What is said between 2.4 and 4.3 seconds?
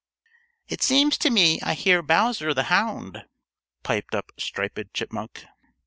the Hound," piped